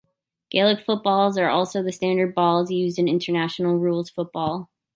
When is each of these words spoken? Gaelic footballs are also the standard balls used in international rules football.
Gaelic 0.49 0.83
footballs 0.83 1.37
are 1.37 1.49
also 1.51 1.83
the 1.83 1.91
standard 1.91 2.33
balls 2.33 2.71
used 2.71 2.97
in 2.97 3.07
international 3.07 3.77
rules 3.77 4.09
football. 4.09 4.71